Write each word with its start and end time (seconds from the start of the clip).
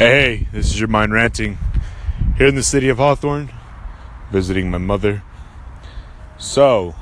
Hey, 0.00 0.48
this 0.50 0.64
is 0.70 0.80
your 0.80 0.88
mind 0.88 1.12
ranting 1.12 1.58
here 2.38 2.46
in 2.46 2.54
the 2.54 2.62
city 2.62 2.88
of 2.88 2.96
Hawthorne, 2.96 3.50
visiting 4.30 4.70
my 4.70 4.78
mother. 4.78 5.22
So, 6.38 6.94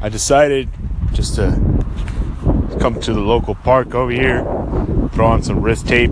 I 0.00 0.08
decided 0.08 0.70
just 1.12 1.34
to 1.34 1.50
come 2.80 2.98
to 3.02 3.12
the 3.12 3.20
local 3.20 3.54
park 3.54 3.94
over 3.94 4.10
here, 4.10 4.40
throw 5.12 5.26
on 5.26 5.42
some 5.42 5.60
wrist 5.60 5.86
tape, 5.86 6.10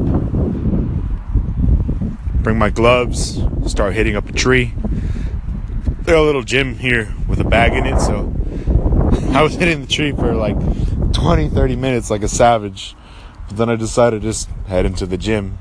bring 2.42 2.58
my 2.58 2.68
gloves, 2.68 3.40
start 3.66 3.94
hitting 3.94 4.16
up 4.16 4.28
a 4.28 4.32
tree. 4.34 4.74
There's 6.02 6.18
a 6.18 6.20
little 6.20 6.42
gym 6.42 6.74
here 6.74 7.14
with 7.26 7.40
a 7.40 7.44
bag 7.44 7.72
in 7.72 7.86
it, 7.86 7.98
so 8.00 8.30
I 9.34 9.42
was 9.42 9.54
hitting 9.54 9.80
the 9.80 9.86
tree 9.86 10.12
for 10.12 10.34
like 10.34 10.58
20, 11.14 11.48
30 11.48 11.76
minutes 11.76 12.10
like 12.10 12.22
a 12.22 12.28
savage. 12.28 12.94
But 13.54 13.68
then 13.68 13.70
I 13.70 13.76
decided 13.76 14.22
to 14.22 14.26
just 14.26 14.48
head 14.66 14.84
into 14.84 15.06
the 15.06 15.16
gym. 15.16 15.60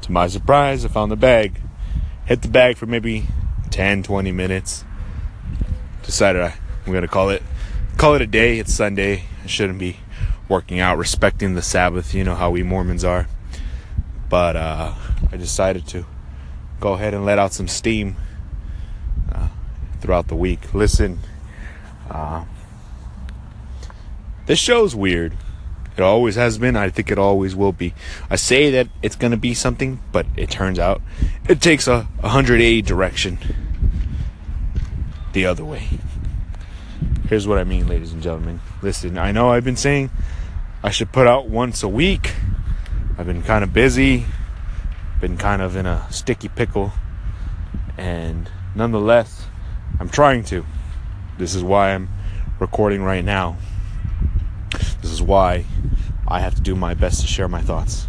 To 0.00 0.10
my 0.10 0.26
surprise, 0.26 0.84
I 0.84 0.88
found 0.88 1.12
the 1.12 1.16
bag. 1.16 1.60
Hit 2.26 2.42
the 2.42 2.48
bag 2.48 2.76
for 2.76 2.86
maybe 2.86 3.28
10, 3.70 4.02
20 4.02 4.32
minutes. 4.32 4.84
Decided 6.02 6.42
I, 6.42 6.56
I'm 6.84 6.92
gonna 6.92 7.06
call 7.06 7.30
it 7.30 7.44
call 7.96 8.16
it 8.16 8.22
a 8.22 8.26
day. 8.26 8.58
It's 8.58 8.74
Sunday. 8.74 9.22
I 9.44 9.46
shouldn't 9.46 9.78
be 9.78 9.98
working 10.48 10.80
out, 10.80 10.98
respecting 10.98 11.54
the 11.54 11.62
Sabbath. 11.62 12.12
You 12.12 12.24
know 12.24 12.34
how 12.34 12.50
we 12.50 12.64
Mormons 12.64 13.04
are. 13.04 13.28
But 14.28 14.56
uh, 14.56 14.94
I 15.30 15.36
decided 15.36 15.86
to 15.88 16.06
go 16.80 16.94
ahead 16.94 17.14
and 17.14 17.24
let 17.24 17.38
out 17.38 17.52
some 17.52 17.68
steam 17.68 18.16
uh, 19.32 19.48
throughout 20.00 20.26
the 20.26 20.34
week. 20.34 20.74
Listen, 20.74 21.20
uh, 22.10 22.46
this 24.46 24.58
show's 24.58 24.96
weird. 24.96 25.34
It 25.98 26.02
always 26.02 26.36
has 26.36 26.58
been. 26.58 26.76
I 26.76 26.90
think 26.90 27.10
it 27.10 27.18
always 27.18 27.56
will 27.56 27.72
be. 27.72 27.92
I 28.30 28.36
say 28.36 28.70
that 28.70 28.86
it's 29.02 29.16
going 29.16 29.32
to 29.32 29.36
be 29.36 29.52
something, 29.52 29.98
but 30.12 30.26
it 30.36 30.48
turns 30.48 30.78
out 30.78 31.02
it 31.48 31.60
takes 31.60 31.88
a 31.88 32.02
180 32.20 32.82
direction 32.82 33.36
the 35.32 35.44
other 35.44 35.64
way. 35.64 35.88
Here's 37.28 37.48
what 37.48 37.58
I 37.58 37.64
mean, 37.64 37.88
ladies 37.88 38.12
and 38.12 38.22
gentlemen. 38.22 38.60
Listen, 38.80 39.18
I 39.18 39.32
know 39.32 39.50
I've 39.50 39.64
been 39.64 39.74
saying 39.74 40.10
I 40.84 40.90
should 40.90 41.10
put 41.10 41.26
out 41.26 41.48
once 41.48 41.82
a 41.82 41.88
week. 41.88 42.32
I've 43.18 43.26
been 43.26 43.42
kind 43.42 43.64
of 43.64 43.72
busy, 43.72 44.24
been 45.20 45.36
kind 45.36 45.60
of 45.60 45.74
in 45.74 45.84
a 45.84 46.06
sticky 46.12 46.46
pickle, 46.46 46.92
and 47.96 48.48
nonetheless, 48.76 49.46
I'm 49.98 50.08
trying 50.08 50.44
to. 50.44 50.64
This 51.38 51.56
is 51.56 51.64
why 51.64 51.92
I'm 51.92 52.08
recording 52.60 53.02
right 53.02 53.24
now. 53.24 53.56
This 55.02 55.10
is 55.10 55.20
why 55.20 55.64
I 56.28 56.40
have 56.40 56.54
to 56.54 56.60
do 56.60 56.76
my 56.76 56.94
best 56.94 57.20
to 57.22 57.26
share 57.26 57.48
my 57.48 57.62
thoughts. 57.62 58.06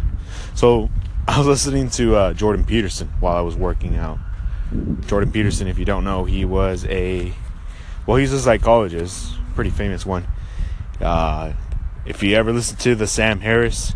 So, 0.54 0.90
I 1.28 1.38
was 1.38 1.46
listening 1.46 1.90
to 1.90 2.16
uh, 2.16 2.32
Jordan 2.32 2.64
Peterson 2.64 3.08
while 3.20 3.36
I 3.36 3.40
was 3.40 3.56
working 3.56 3.96
out. 3.96 4.18
Jordan 5.06 5.32
Peterson, 5.32 5.68
if 5.68 5.78
you 5.78 5.84
don't 5.84 6.04
know, 6.04 6.24
he 6.24 6.44
was 6.44 6.84
a 6.86 7.32
well, 8.06 8.16
he's 8.16 8.32
a 8.32 8.40
psychologist, 8.40 9.34
pretty 9.54 9.70
famous 9.70 10.06
one. 10.06 10.26
Uh, 11.00 11.52
if 12.04 12.22
you 12.22 12.34
ever 12.34 12.52
listen 12.52 12.76
to 12.78 12.94
the 12.94 13.06
Sam 13.06 13.40
Harris 13.40 13.94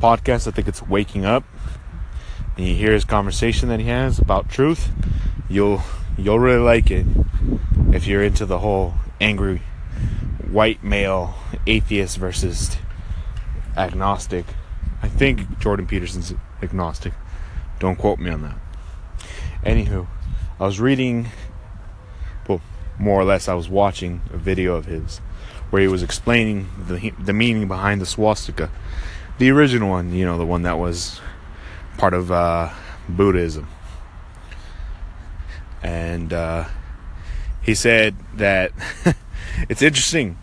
podcast, 0.00 0.46
I 0.46 0.50
think 0.50 0.68
it's 0.68 0.82
Waking 0.82 1.24
Up, 1.24 1.44
and 2.56 2.66
you 2.66 2.74
hear 2.74 2.92
his 2.92 3.04
conversation 3.04 3.68
that 3.68 3.80
he 3.80 3.86
has 3.86 4.18
about 4.18 4.48
truth, 4.48 4.90
you'll 5.48 5.82
you'll 6.16 6.38
really 6.38 6.62
like 6.62 6.90
it 6.90 7.06
if 7.92 8.06
you're 8.06 8.22
into 8.22 8.44
the 8.46 8.58
whole 8.58 8.94
angry 9.20 9.62
white 10.50 10.82
male 10.82 11.34
atheist 11.66 12.16
versus 12.18 12.76
agnostic. 13.76 14.46
I 15.02 15.08
think 15.08 15.58
Jordan 15.58 15.86
Peterson's 15.86 16.34
agnostic. 16.62 17.12
Don't 17.78 17.96
quote 17.96 18.18
me 18.18 18.30
on 18.30 18.42
that. 18.42 18.58
Anywho, 19.64 20.06
I 20.58 20.64
was 20.64 20.80
reading, 20.80 21.28
well, 22.48 22.60
more 22.98 23.20
or 23.20 23.24
less, 23.24 23.48
I 23.48 23.54
was 23.54 23.68
watching 23.68 24.20
a 24.32 24.36
video 24.36 24.74
of 24.74 24.86
his 24.86 25.20
where 25.70 25.82
he 25.82 25.88
was 25.88 26.02
explaining 26.02 26.68
the 26.86 27.10
the 27.18 27.32
meaning 27.32 27.68
behind 27.68 28.00
the 28.00 28.06
swastika, 28.06 28.70
the 29.38 29.50
original 29.50 29.90
one, 29.90 30.12
you 30.12 30.24
know, 30.24 30.38
the 30.38 30.46
one 30.46 30.62
that 30.62 30.78
was 30.78 31.20
part 31.98 32.14
of 32.14 32.32
uh, 32.32 32.70
Buddhism, 33.08 33.68
and 35.82 36.32
uh, 36.32 36.64
he 37.62 37.74
said 37.74 38.16
that 38.34 38.72
it's 39.68 39.82
interesting 39.82 40.38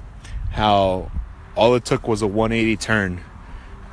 how 0.52 1.12
all 1.56 1.76
it 1.76 1.86
took 1.86 2.08
was 2.08 2.22
a 2.22 2.28
180 2.28 2.78
turn 2.78 3.22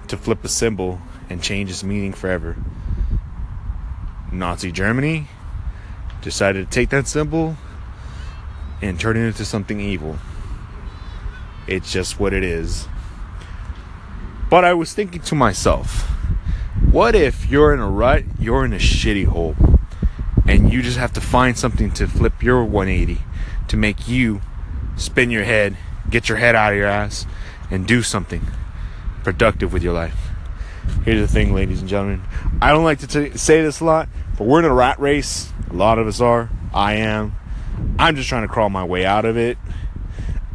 to 0.08 0.16
flip 0.16 0.44
a 0.44 0.48
symbol 0.48 1.00
and 1.30 1.42
change 1.42 1.70
its 1.70 1.84
meaning 1.84 2.12
forever. 2.12 2.56
Nazi 4.30 4.72
Germany 4.72 5.28
decided 6.20 6.64
to 6.66 6.74
take 6.74 6.90
that 6.90 7.06
symbol 7.06 7.56
and 8.80 8.98
turn 8.98 9.16
it 9.16 9.20
into 9.20 9.44
something 9.44 9.80
evil. 9.80 10.18
It's 11.66 11.92
just 11.92 12.18
what 12.18 12.32
it 12.32 12.42
is. 12.42 12.88
But 14.50 14.64
I 14.64 14.74
was 14.74 14.92
thinking 14.92 15.22
to 15.22 15.34
myself, 15.34 16.08
what 16.90 17.14
if 17.14 17.48
you're 17.48 17.72
in 17.72 17.80
a 17.80 17.88
rut, 17.88 18.24
you're 18.38 18.64
in 18.64 18.72
a 18.72 18.78
shitty 18.78 19.26
hole, 19.26 19.54
and 20.46 20.72
you 20.72 20.82
just 20.82 20.98
have 20.98 21.12
to 21.14 21.20
find 21.20 21.56
something 21.56 21.90
to 21.92 22.06
flip 22.06 22.42
your 22.42 22.64
180 22.64 23.22
to 23.68 23.76
make 23.76 24.08
you 24.08 24.40
spin 24.96 25.30
your 25.30 25.44
head, 25.44 25.76
get 26.10 26.28
your 26.28 26.38
head 26.38 26.54
out 26.54 26.72
of 26.72 26.78
your 26.78 26.88
ass, 26.88 27.24
and 27.72 27.86
do 27.86 28.02
something 28.02 28.46
productive 29.24 29.72
with 29.72 29.82
your 29.82 29.94
life. 29.94 30.28
Here's 31.04 31.20
the 31.20 31.32
thing, 31.32 31.54
ladies 31.54 31.80
and 31.80 31.88
gentlemen. 31.88 32.22
I 32.60 32.70
don't 32.70 32.84
like 32.84 32.98
to 32.98 33.06
t- 33.06 33.36
say 33.36 33.62
this 33.62 33.80
a 33.80 33.84
lot, 33.84 34.08
but 34.36 34.46
we're 34.46 34.58
in 34.58 34.66
a 34.66 34.74
rat 34.74 35.00
race. 35.00 35.50
A 35.70 35.72
lot 35.72 35.98
of 35.98 36.06
us 36.06 36.20
are. 36.20 36.50
I 36.74 36.94
am. 36.94 37.34
I'm 37.98 38.14
just 38.14 38.28
trying 38.28 38.42
to 38.42 38.48
crawl 38.48 38.68
my 38.68 38.84
way 38.84 39.06
out 39.06 39.24
of 39.24 39.38
it. 39.38 39.56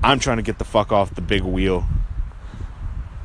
I'm 0.04 0.20
trying 0.20 0.38
to 0.38 0.44
get 0.44 0.60
the 0.60 0.64
fuck 0.64 0.92
off 0.92 1.16
the 1.16 1.22
big 1.22 1.42
wheel. 1.42 1.88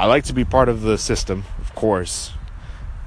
I 0.00 0.06
like 0.06 0.24
to 0.24 0.32
be 0.32 0.44
part 0.44 0.70
of 0.70 0.80
the 0.80 0.96
system, 0.96 1.44
of 1.60 1.74
course, 1.74 2.32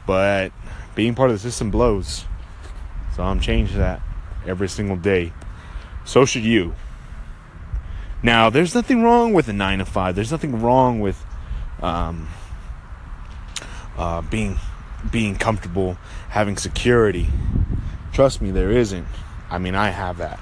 but 0.06 0.52
being 0.94 1.16
part 1.16 1.32
of 1.32 1.36
the 1.36 1.40
system 1.40 1.72
blows. 1.72 2.26
So 3.16 3.24
I'm 3.24 3.40
changing 3.40 3.80
that 3.80 4.02
every 4.46 4.70
single 4.70 4.98
day. 4.98 5.34
So 6.06 6.26
should 6.26 6.44
you. 6.44 6.76
Now, 8.24 8.50
there's 8.50 8.74
nothing 8.74 9.04
wrong 9.04 9.34
with 9.34 9.48
a 9.48 9.54
nine 9.54 9.80
to 9.80 9.86
five. 9.86 10.16
There's 10.16 10.32
nothing 10.32 10.62
wrong 10.62 11.00
with 11.00 11.24
um, 11.82 12.28
uh, 13.98 14.22
being 14.22 14.58
being 15.12 15.36
comfortable, 15.36 15.98
having 16.30 16.58
security. 16.58 17.28
Trust 18.14 18.42
me, 18.42 18.52
there 18.52 18.72
isn't. 18.72 19.08
I 19.50 19.60
mean, 19.60 19.76
I 19.76 19.90
have 19.90 20.18
that 20.18 20.40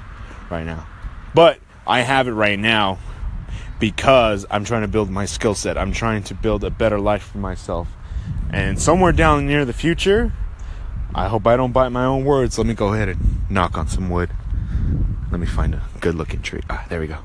right 0.50 0.66
now, 0.66 0.88
but 1.34 1.60
I 1.86 2.02
have 2.02 2.28
it 2.28 2.32
right 2.32 2.58
now 2.58 3.00
because 3.80 4.46
I'm 4.50 4.64
trying 4.64 4.84
to 4.84 4.88
build 4.88 5.10
my 5.10 5.26
skill 5.26 5.56
set. 5.56 5.78
I'm 5.78 5.92
trying 5.92 6.24
to 6.24 6.34
build 6.34 6.64
a 6.64 6.70
better 6.70 7.00
life 7.00 7.24
for 7.24 7.40
myself. 7.40 7.90
And 8.50 8.80
somewhere 8.80 9.12
down 9.12 9.46
near 9.46 9.66
the 9.66 9.74
future, 9.74 10.32
I 11.14 11.28
hope 11.28 11.46
I 11.46 11.58
don't 11.58 11.74
bite 11.74 11.90
my 11.90 12.06
own 12.06 12.24
words. 12.24 12.58
Let 12.58 12.68
me 12.68 12.76
go 12.76 12.94
ahead 12.94 13.10
and 13.10 13.50
knock 13.50 13.78
on 13.78 13.88
some 13.88 14.10
wood. 14.10 14.30
Let 15.32 15.42
me 15.42 15.48
find 15.48 15.76
a 15.76 15.84
good 16.00 16.16
looking 16.16 16.42
tree. 16.42 16.62
Ah, 16.70 16.86
there 16.90 17.00
we 17.00 17.08
go. 17.08 17.18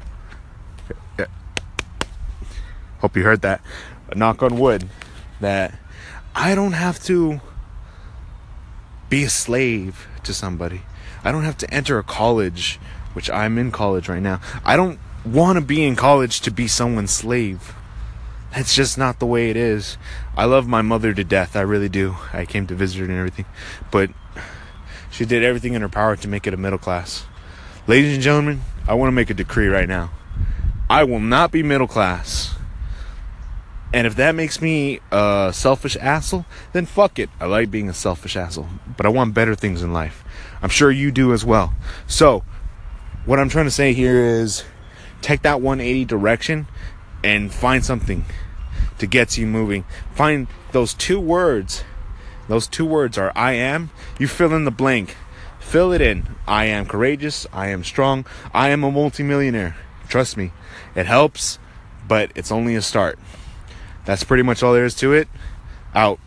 Hope 3.09 3.17
you 3.17 3.23
heard 3.23 3.41
that. 3.41 3.63
Knock 4.15 4.43
on 4.43 4.59
wood 4.59 4.87
that 5.41 5.73
I 6.35 6.55
don't 6.55 6.75
have 6.75 7.03
to 7.05 7.41
be 9.09 9.25
a 9.25 9.31
slave 9.31 10.07
to 10.25 10.35
somebody. 10.35 10.83
I 11.25 11.33
don't 11.33 11.45
have 11.45 11.57
to 11.57 11.73
enter 11.73 11.99
a 11.99 12.03
college, 12.03 12.79
which 13.15 13.31
I'm 13.31 13.57
in 13.57 13.73
college 13.73 14.11
right 14.11 14.21
now. 14.21 14.43
I 14.63 14.77
don't 14.77 14.99
want 15.25 15.57
to 15.57 15.65
be 15.65 15.87
in 15.87 15.97
college 15.97 16.43
to 16.43 16.51
be 16.51 16.69
someone's 16.69 17.11
slave. 17.11 17.73
That's 18.53 18.75
just 18.75 18.99
not 18.99 19.21
the 19.21 19.27
way 19.27 19.49
it 19.49 19.57
is. 19.57 19.97
I 20.37 20.45
love 20.45 20.69
my 20.69 20.83
mother 20.83 21.15
to 21.15 21.25
death. 21.25 21.57
I 21.57 21.63
really 21.63 21.89
do. 21.89 22.17
I 22.35 22.45
came 22.45 22.67
to 22.67 22.75
visit 22.75 22.99
her 22.99 23.05
and 23.07 23.15
everything. 23.15 23.47
But 23.91 24.11
she 25.11 25.25
did 25.25 25.43
everything 25.43 25.73
in 25.73 25.81
her 25.81 25.89
power 25.89 26.15
to 26.15 26.29
make 26.29 26.47
it 26.47 26.53
a 26.53 26.59
middle 26.59 26.79
class. 26.79 27.25
Ladies 27.87 28.13
and 28.13 28.23
gentlemen, 28.23 28.61
I 28.87 28.93
want 28.93 29.09
to 29.09 29.13
make 29.13 29.31
a 29.31 29.35
decree 29.35 29.69
right 29.69 29.89
now. 29.89 30.11
I 30.91 31.05
will 31.05 31.21
not 31.21 31.51
be 31.51 31.63
middle 31.63 31.89
class. 31.89 32.58
And 33.93 34.07
if 34.07 34.17
that 34.17 34.35
makes 34.35 34.61
me 34.61 35.01
a 35.11 35.51
selfish 35.55 35.97
asshole, 35.97 36.45
then 36.73 36.85
fuck 36.85 37.19
it. 37.19 37.31
I 37.41 37.47
like 37.47 37.71
being 37.71 37.89
a 37.89 37.95
selfish 37.95 38.37
asshole. 38.37 38.69
But 38.97 39.07
I 39.07 39.09
want 39.09 39.35
better 39.35 39.55
things 39.55 39.83
in 39.83 39.93
life. 39.93 40.25
I'm 40.61 40.69
sure 40.69 40.91
you 40.91 41.11
do 41.11 41.33
as 41.33 41.45
well. 41.45 41.75
So, 42.07 42.45
what 43.25 43.39
I'm 43.39 43.49
trying 43.49 43.65
to 43.65 43.71
say 43.71 43.95
here 43.95 44.25
is 44.25 44.65
take 45.23 45.43
that 45.43 45.61
180 45.61 46.05
direction 46.05 46.67
and 47.25 47.53
find 47.53 47.85
something 47.85 48.25
to 48.99 49.07
get 49.07 49.39
you 49.39 49.47
moving. 49.47 49.85
Find 50.15 50.49
those 50.73 50.93
two 50.93 51.21
words. 51.21 51.85
Those 52.49 52.67
two 52.67 52.87
words 52.87 53.17
are 53.17 53.33
I 53.35 53.53
am. 53.53 53.91
You 54.19 54.29
fill 54.29 54.55
in 54.55 54.65
the 54.65 54.71
blank. 54.71 55.17
Fill 55.61 55.93
it 55.93 56.01
in. 56.01 56.37
I 56.47 56.65
am 56.67 56.87
courageous. 56.87 57.47
I 57.53 57.69
am 57.69 57.85
strong. 57.85 58.27
I 58.53 58.69
am 58.71 58.85
a 58.85 58.91
multimillionaire. 58.91 59.77
Trust 60.09 60.37
me. 60.37 60.53
It 60.95 61.07
helps, 61.07 61.59
but 62.07 62.33
it's 62.35 62.51
only 62.51 62.75
a 62.75 62.83
start. 62.83 63.19
That's 64.09 64.25
pretty 64.25 64.43
much 64.43 64.63
all 64.63 64.73
there 64.73 64.87
is 64.87 64.95
to 64.95 65.13
it. 65.13 65.29
Out. 65.95 66.19